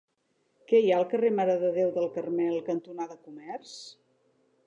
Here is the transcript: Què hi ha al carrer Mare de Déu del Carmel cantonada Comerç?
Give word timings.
Què 0.69 0.79
hi 0.83 0.87
ha 0.91 0.95
al 0.99 1.05
carrer 1.11 1.29
Mare 1.39 1.57
de 1.65 1.69
Déu 1.75 1.91
del 1.99 2.09
Carmel 2.17 2.57
cantonada 2.71 3.19
Comerç? 3.27 3.77